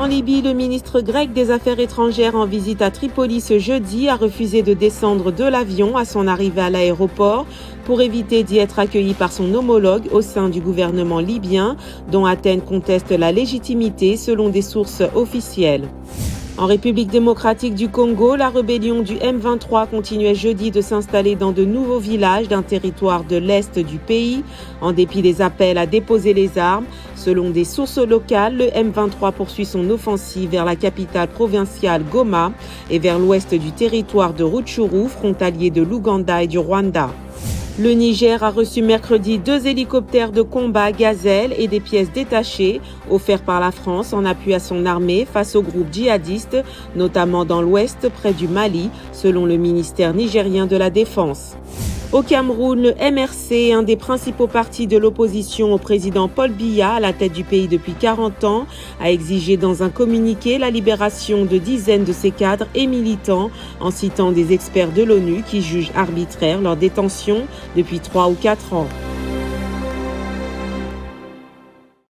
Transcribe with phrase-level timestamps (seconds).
[0.00, 4.14] En Libye, le ministre grec des Affaires étrangères en visite à Tripoli ce jeudi a
[4.14, 7.46] refusé de descendre de l'avion à son arrivée à l'aéroport
[7.84, 11.76] pour éviter d'y être accueilli par son homologue au sein du gouvernement libyen,
[12.12, 15.88] dont Athènes conteste la légitimité selon des sources officielles.
[16.58, 21.64] En République démocratique du Congo, la rébellion du M23 continuait jeudi de s'installer dans de
[21.64, 24.42] nouveaux villages d'un territoire de l'Est du pays,
[24.80, 26.86] en dépit des appels à déposer les armes.
[27.18, 32.52] Selon des sources locales, le M23 poursuit son offensive vers la capitale provinciale Goma
[32.90, 37.10] et vers l'ouest du territoire de Rutshuru, frontalier de l'Ouganda et du Rwanda.
[37.76, 43.42] Le Niger a reçu mercredi deux hélicoptères de combat Gazelle et des pièces détachées offerts
[43.42, 46.58] par la France en appui à son armée face aux groupes djihadistes,
[46.94, 51.56] notamment dans l'ouest près du Mali, selon le ministère nigérien de la Défense.
[52.10, 57.00] Au Cameroun, le MRC, un des principaux partis de l'opposition au président Paul Biya à
[57.00, 58.66] la tête du pays depuis 40 ans,
[58.98, 63.90] a exigé dans un communiqué la libération de dizaines de ses cadres et militants en
[63.90, 67.42] citant des experts de l'ONU qui jugent arbitraire leur détention
[67.76, 68.88] depuis 3 ou 4 ans.